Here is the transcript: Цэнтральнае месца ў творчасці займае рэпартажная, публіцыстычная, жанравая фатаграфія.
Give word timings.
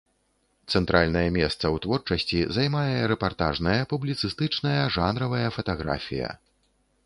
Цэнтральнае 0.77 1.25
месца 1.35 1.61
ў 1.61 1.77
творчасці 1.83 2.39
займае 2.57 2.95
рэпартажная, 3.13 3.79
публіцыстычная, 3.95 4.81
жанравая 4.99 5.47
фатаграфія. 5.59 6.37